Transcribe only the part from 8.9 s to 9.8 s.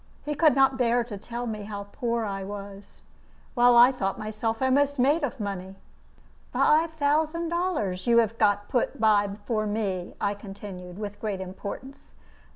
by for